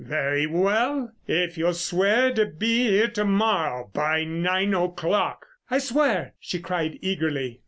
[0.03, 6.59] "Very well—if you'll swear to be here to morrow by nine o'clock!" "I swear!" she
[6.59, 7.59] cried eagerly.